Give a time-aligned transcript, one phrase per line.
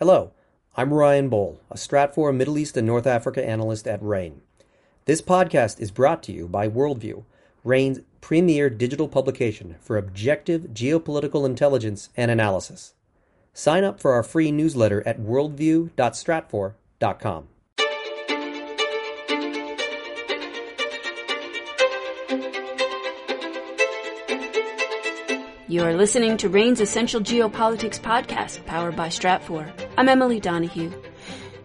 [0.00, 0.32] Hello,
[0.76, 4.40] I'm Ryan Bohl, a Stratfor Middle East and North Africa analyst at RANE.
[5.04, 7.22] This podcast is brought to you by Worldview,
[7.62, 12.94] RANE's premier digital publication for objective geopolitical intelligence and analysis.
[13.52, 17.48] Sign up for our free newsletter at worldview.stratfor.com.
[25.66, 29.83] You are listening to RANE's Essential Geopolitics podcast, powered by Stratfor.
[29.96, 30.90] I'm Emily Donahue.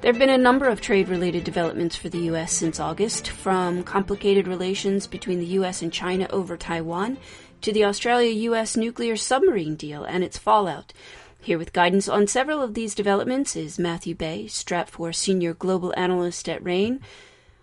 [0.02, 2.54] There have been a number of trade related developments for the U.S.
[2.54, 5.82] since August, from complicated relations between the U.S.
[5.82, 7.18] and China over Taiwan
[7.62, 8.78] to the Australia U.S.
[8.78, 10.94] nuclear submarine deal and its fallout.
[11.42, 16.48] Here with guidance on several of these developments is Matthew Bey, Stratfor Senior Global Analyst
[16.48, 17.02] at RANE.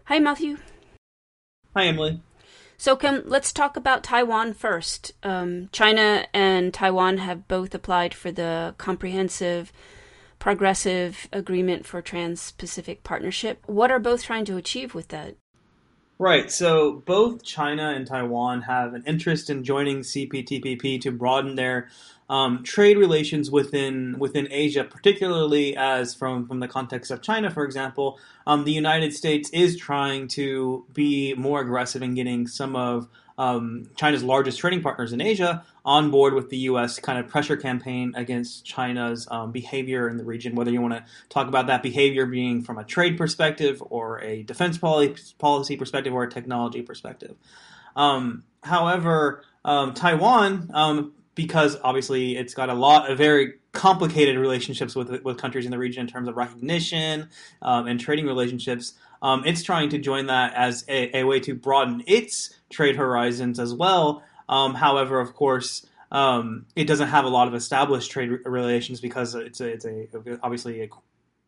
[0.06, 0.58] Hi, Matthew.
[1.76, 2.20] Hi, Emily.
[2.76, 5.12] So, Kim, let's talk about Taiwan first.
[5.22, 9.72] Um, China and Taiwan have both applied for the comprehensive,
[10.38, 13.62] progressive agreement for Trans Pacific Partnership.
[13.66, 15.36] What are both trying to achieve with that?
[16.18, 16.50] Right.
[16.50, 21.88] So, both China and Taiwan have an interest in joining CPTPP to broaden their
[22.28, 27.64] um, trade relations within within Asia, particularly as from from the context of China, for
[27.64, 33.08] example, um, the United States is trying to be more aggressive in getting some of
[33.38, 36.98] um, China's largest trading partners in Asia on board with the U.S.
[36.98, 40.54] kind of pressure campaign against China's um, behavior in the region.
[40.54, 44.42] Whether you want to talk about that behavior being from a trade perspective, or a
[44.42, 47.36] defense policy perspective, or a technology perspective.
[47.94, 54.96] Um, however, um, Taiwan um, because obviously it's got a lot of very complicated relationships
[54.96, 57.28] with with countries in the region in terms of recognition
[57.62, 58.94] um, and trading relationships.
[59.22, 63.58] Um, it's trying to join that as a, a, way to broaden its trade horizons
[63.58, 64.22] as well.
[64.48, 69.34] Um, however, of course, um, it doesn't have a lot of established trade relations because
[69.34, 70.06] it's a, it's a
[70.42, 70.88] obviously a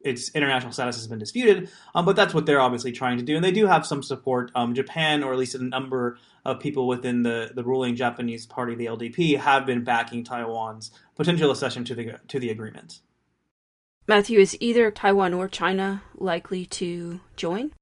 [0.01, 3.35] its international status has been disputed, um, but that's what they're obviously trying to do,
[3.37, 4.51] and they do have some support.
[4.55, 8.75] Um, Japan, or at least a number of people within the, the ruling Japanese party,
[8.75, 13.01] the LDP, have been backing Taiwan's potential accession to the to the agreement.
[14.07, 17.73] Matthew, is either Taiwan or China likely to join?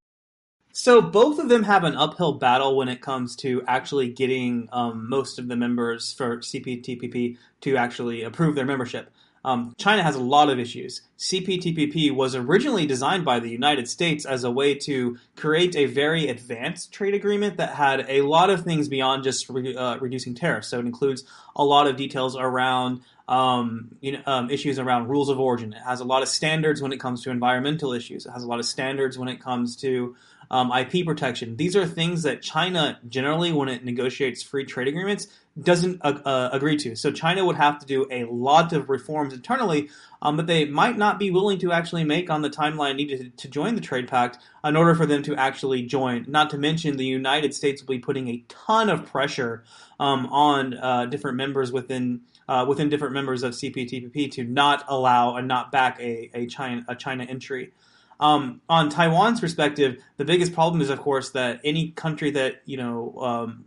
[0.78, 5.09] So both of them have an uphill battle when it comes to actually getting um,
[5.09, 9.10] most of the members for CPTPP to actually approve their membership.
[9.47, 11.03] Um, China has a lot of issues.
[11.19, 16.27] CPTPP was originally designed by the United States as a way to create a very
[16.27, 20.67] advanced trade agreement that had a lot of things beyond just re- uh, reducing tariffs.
[20.67, 21.23] So it includes
[21.55, 25.73] a lot of details around um, you know, um, issues around rules of origin.
[25.73, 28.27] It has a lot of standards when it comes to environmental issues.
[28.27, 30.17] It has a lot of standards when it comes to
[30.51, 31.57] um, IP protection.
[31.57, 35.29] These are things that China generally, when it negotiates free trade agreements,
[35.61, 36.95] doesn't uh, uh, agree to.
[36.97, 39.89] So China would have to do a lot of reforms internally,
[40.21, 43.47] um, but they might not be willing to actually make on the timeline needed to,
[43.47, 46.27] to join the trade pact in order for them to actually join.
[46.29, 49.65] Not to mention the United States will be putting a ton of pressure
[49.99, 52.23] um, on uh, different members within.
[52.49, 56.84] Uh, within different members of CPTPP to not allow and not back a, a China
[56.87, 57.73] a China entry.
[58.19, 62.77] Um, on Taiwan's perspective, the biggest problem is, of course, that any country that you
[62.77, 63.65] know um,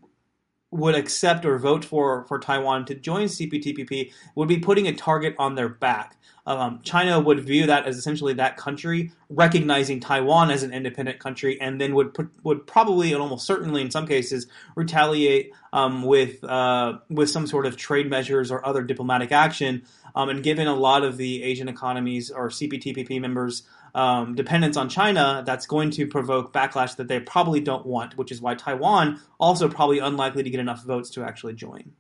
[0.72, 5.36] would accept or vote for for Taiwan to join CPTPP would be putting a target
[5.38, 6.18] on their back.
[6.50, 11.62] Um, China would view that as essentially that country recognizing Taiwan as an independent country,
[11.62, 16.44] and then would put, would probably and almost certainly in some cases retaliate um, with
[16.44, 19.84] uh, with some sort of trade measures or other diplomatic action.
[20.16, 23.62] Um, and given a lot of the Asian economies or CPTPP members
[23.94, 28.32] um, dependence on China, that's going to provoke backlash that they probably don't want, which
[28.32, 31.92] is why Taiwan also probably unlikely to get enough votes to actually join.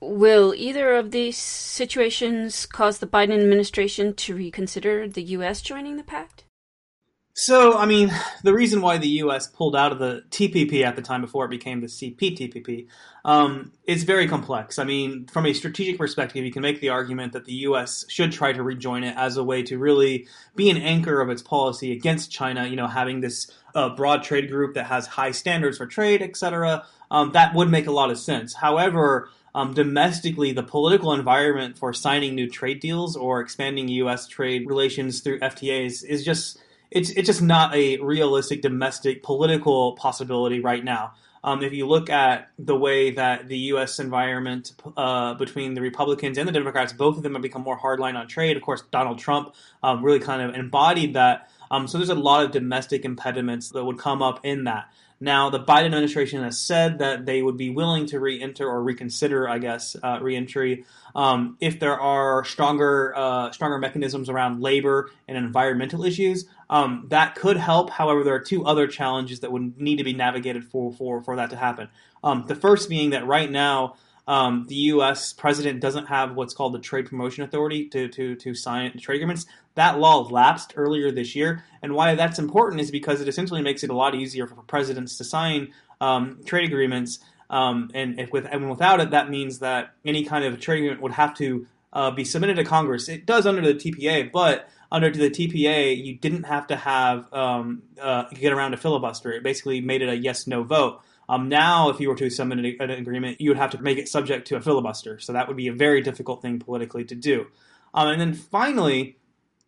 [0.00, 5.60] Will either of these situations cause the Biden administration to reconsider the U.S.
[5.60, 6.44] joining the pact?
[7.40, 9.46] So, I mean, the reason why the U.S.
[9.46, 12.88] pulled out of the TPP at the time before it became the CPTPP
[13.24, 14.76] um, is very complex.
[14.76, 18.04] I mean, from a strategic perspective, you can make the argument that the U.S.
[18.08, 21.40] should try to rejoin it as a way to really be an anchor of its
[21.40, 22.66] policy against China.
[22.66, 26.86] You know, having this uh, broad trade group that has high standards for trade, etc.
[27.12, 28.52] Um, that would make a lot of sense.
[28.52, 34.28] However, um, domestically, the political environment for signing new trade deals or expanding U.S.
[34.28, 36.60] trade relations through FTAs is just
[36.92, 41.14] it's it's just not a realistic domestic political possibility right now.
[41.42, 43.98] Um, if you look at the way that the U.S.
[43.98, 48.14] environment uh, between the Republicans and the Democrats, both of them have become more hardline
[48.14, 48.56] on trade.
[48.56, 51.50] Of course, Donald Trump um, really kind of embodied that.
[51.68, 54.88] Um, so there's a lot of domestic impediments that would come up in that.
[55.20, 59.48] Now, the Biden administration has said that they would be willing to re-enter or reconsider,
[59.48, 60.84] I guess, uh, re-entry
[61.14, 66.46] um, if there are stronger uh, stronger mechanisms around labor and environmental issues.
[66.70, 67.90] Um, that could help.
[67.90, 71.36] However, there are two other challenges that would need to be navigated for for for
[71.36, 71.88] that to happen.
[72.22, 73.96] Um, the first being that right now.
[74.28, 75.32] Um, the U.S.
[75.32, 79.46] president doesn't have what's called the Trade Promotion Authority to, to, to sign trade agreements.
[79.74, 83.82] That law lapsed earlier this year, and why that's important is because it essentially makes
[83.82, 85.72] it a lot easier for presidents to sign
[86.02, 87.20] um, trade agreements.
[87.48, 91.00] Um, and if with and without it, that means that any kind of trade agreement
[91.00, 93.08] would have to uh, be submitted to Congress.
[93.08, 97.82] It does under the TPA, but under the TPA, you didn't have to have um,
[97.98, 99.32] uh, get around a filibuster.
[99.32, 101.00] It basically made it a yes/no vote.
[101.28, 103.98] Um, now, if you were to submit an, an, agreement, you would have to make
[103.98, 105.18] it subject to a filibuster.
[105.18, 107.46] So that would be a very difficult thing politically to do.
[107.92, 109.18] Um, and then finally,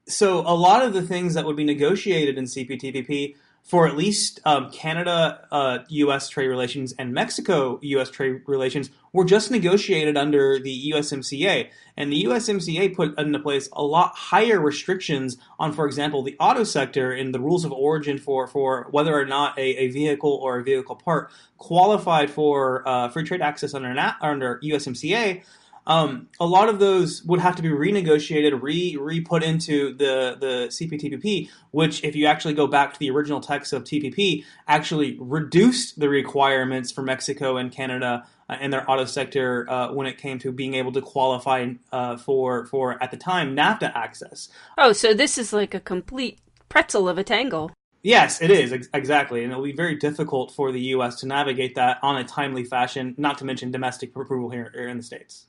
[0.07, 4.41] so a lot of the things that would be negotiated in CPTPP for at least
[4.45, 10.59] um, Canada uh, US trade relations and Mexico US trade relations were just negotiated under
[10.59, 11.69] the USMCA.
[11.97, 16.65] And the USMCA put into place a lot higher restrictions on, for example, the auto
[16.65, 20.59] sector and the rules of origin for, for whether or not a, a vehicle or
[20.59, 23.89] a vehicle part qualified for uh, free trade access under,
[24.21, 25.43] under USMCA
[25.87, 30.37] um, a lot of those would have to be renegotiated, re re put into the
[30.39, 35.17] the CPTPP, which, if you actually go back to the original text of TPP, actually
[35.21, 40.19] reduced the requirements for Mexico and Canada uh, and their auto sector uh, when it
[40.19, 44.49] came to being able to qualify uh, for for at the time NAFTA access.
[44.77, 46.39] Oh, so this is like a complete
[46.69, 47.73] pretzel of a tangle.
[48.03, 51.21] Yes, it is ex- exactly, and it'll be very difficult for the U.S.
[51.21, 53.15] to navigate that on a timely fashion.
[53.19, 55.47] Not to mention domestic approval here, here in the states.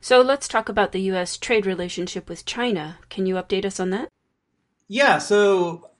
[0.00, 1.36] So let's talk about the U.S.
[1.36, 2.98] trade relationship with China.
[3.08, 4.08] Can you update us on that?
[4.86, 5.90] Yeah, so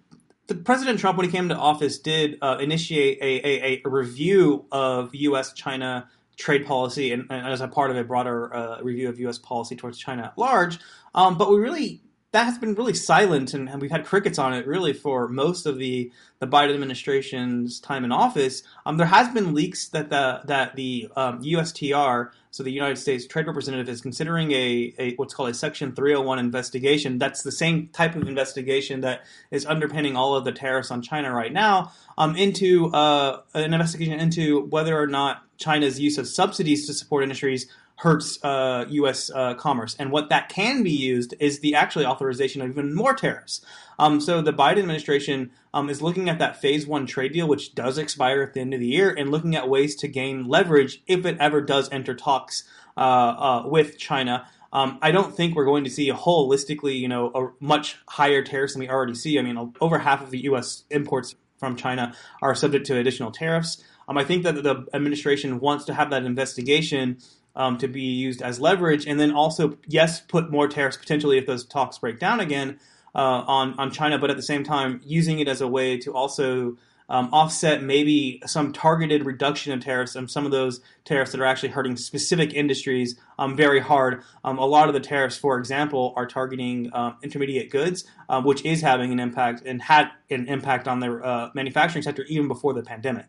[0.47, 4.65] the President Trump, when he came to office, did uh, initiate a, a, a, review
[4.73, 5.53] of U.S.
[5.53, 9.39] China trade policy and, and, as a part of a broader uh, review of U.S.
[9.39, 10.79] policy towards China at large.
[11.15, 12.03] Um, but we really
[12.33, 15.79] that has been really silent, and, we've had crickets on it really for most of
[15.79, 18.63] the, the Biden administration's time in office.
[18.85, 23.27] Um, there has been leaks that the that the um, USTR, so the United States
[23.27, 27.19] Trade Representative, is considering a, a what's called a Section 301 investigation.
[27.19, 31.33] That's the same type of investigation that is underpinning all of the tariffs on China
[31.33, 31.93] right now.
[32.19, 37.23] Um, into uh, an investigation into whether or not China's use of subsidies to support
[37.23, 39.29] industries hurts uh, U.S.
[39.29, 39.97] Uh, commerce.
[39.99, 43.61] And what that can be used is the actually authorization of even more tariffs.
[43.99, 47.75] Um, so the Biden administration um, is looking at that phase one trade deal, which
[47.75, 51.03] does expire at the end of the year, and looking at ways to gain leverage
[51.09, 52.65] if it ever does enter talks
[52.97, 54.47] uh, uh with China.
[54.73, 58.43] Um, I don't think we're going to see a holistically, you know, a much higher
[58.43, 59.39] tariffs than we already see.
[59.39, 60.85] I mean, over half of the U.S.
[60.91, 63.83] imports from China are subject to additional tariffs.
[64.09, 67.19] Um, I think that the administration wants to have that investigation
[67.59, 71.47] um, to be used as leverage, and then also yes, put more tariffs potentially if
[71.47, 72.79] those talks break down again
[73.15, 76.15] uh, on on China, but at the same time using it as a way to
[76.15, 76.79] also
[77.09, 81.47] um, offset maybe some targeted reduction of tariffs and some of those tariffs that are
[81.47, 84.23] actually hurting specific industries um, very hard.
[84.45, 88.65] Um, a lot of the tariffs, for example, are targeting um, intermediate goods, uh, which
[88.65, 92.75] is having an impact and had an impact on the uh, manufacturing sector even before
[92.75, 93.27] the pandemic.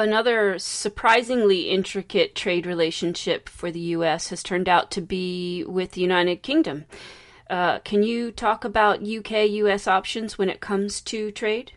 [0.00, 4.30] Another surprisingly intricate trade relationship for the U.S.
[4.30, 6.86] has turned out to be with the United Kingdom.
[7.50, 11.72] Uh, can you talk about UK US options when it comes to trade?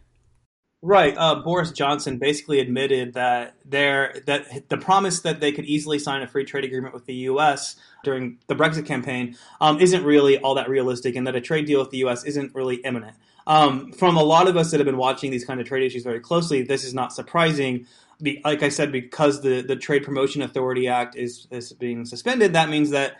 [0.81, 1.13] Right.
[1.17, 6.21] Uh, Boris Johnson basically admitted that there that the promise that they could easily sign
[6.21, 7.75] a free trade agreement with the U.S.
[8.05, 11.81] during the Brexit campaign um, isn't really all that realistic, and that a trade deal
[11.81, 12.23] with the U.S.
[12.23, 13.17] isn't really imminent.
[13.45, 16.03] Um, from a lot of us that have been watching these kind of trade issues
[16.03, 17.87] very closely, this is not surprising
[18.21, 22.53] be, like I said, because the, the Trade Promotion Authority Act is, is being suspended,
[22.53, 23.17] that means that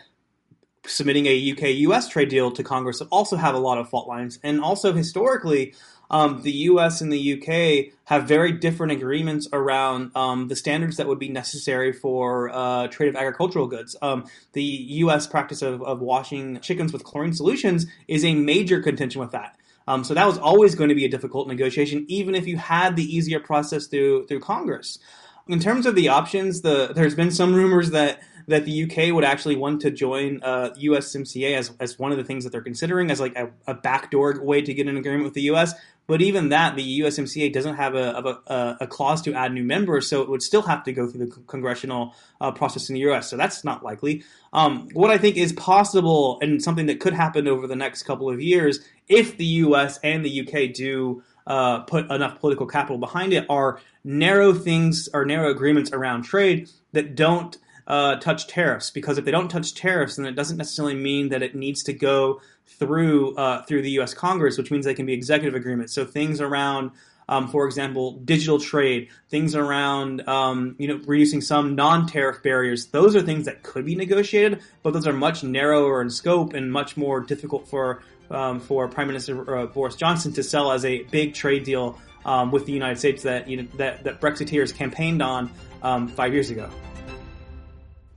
[0.86, 4.38] submitting a UK US trade deal to Congress also have a lot of fault lines.
[4.42, 5.74] And also historically,
[6.10, 11.06] um, the US and the UK have very different agreements around um, the standards that
[11.06, 13.96] would be necessary for uh, trade of agricultural goods.
[14.02, 19.20] Um, the US practice of, of washing chickens with chlorine solutions is a major contention
[19.20, 19.56] with that.
[19.86, 22.96] Um, so that was always going to be a difficult negotiation, even if you had
[22.96, 24.98] the easier process through through Congress.
[25.46, 29.24] In terms of the options, the there's been some rumors that that the UK would
[29.24, 33.10] actually want to join uh, USMCA as, as one of the things that they're considering
[33.10, 35.74] as like a, a backdoor way to get an agreement with the US.
[36.06, 40.06] But even that, the USMCA doesn't have a, a, a, clause to add new members,
[40.06, 43.30] so it would still have to go through the congressional uh, process in the US.
[43.30, 44.22] So that's not likely.
[44.52, 48.28] Um, what I think is possible and something that could happen over the next couple
[48.28, 53.32] of years, if the US and the UK do uh, put enough political capital behind
[53.32, 58.90] it are narrow things or narrow agreements around trade that don't uh, touch tariffs.
[58.90, 61.92] Because if they don't touch tariffs, then it doesn't necessarily mean that it needs to
[61.92, 64.14] go through uh, through the U.S.
[64.14, 65.92] Congress, which means they can be executive agreements.
[65.92, 66.92] So things around
[67.28, 72.86] um, for example, digital trade, things around um, you know reducing some non-tariff barriers.
[72.86, 76.70] Those are things that could be negotiated, but those are much narrower in scope and
[76.70, 81.02] much more difficult for um, for Prime Minister uh, Boris Johnson to sell as a
[81.04, 85.22] big trade deal um, with the United States that you know, that, that Brexiteers campaigned
[85.22, 85.50] on
[85.82, 86.70] um, five years ago.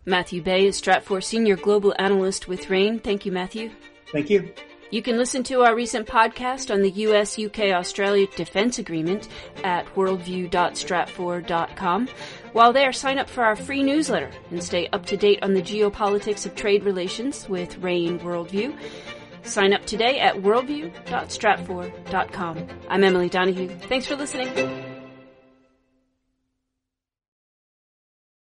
[0.07, 2.99] Matthew Bey is Stratfor Senior Global Analyst with RANE.
[2.99, 3.71] Thank you, Matthew.
[4.13, 4.53] Thank you.
[4.89, 9.27] You can listen to our recent podcast on the US UK Australia Defence Agreement
[9.65, 12.07] at worldview.stratfor.com.
[12.53, 15.61] While there, sign up for our free newsletter and stay up to date on the
[15.61, 18.79] geopolitics of trade relations with RANE Worldview.
[19.43, 22.67] Sign up today at worldview.stratfor.com.
[22.87, 23.67] I'm Emily Donahue.
[23.67, 24.96] Thanks for listening.